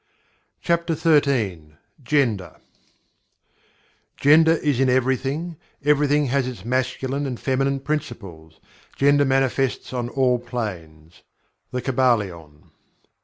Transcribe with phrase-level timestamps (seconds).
[0.63, 2.55] CHAPTER XIII GENDER
[4.17, 8.59] "Gender is in everything; everything has its Masculine and Feminine Principles;
[8.95, 11.21] Gender manifests on all planes."
[11.69, 12.71] The Kybalion.